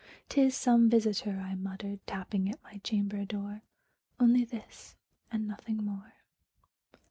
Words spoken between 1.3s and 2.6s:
I muttered, "tapping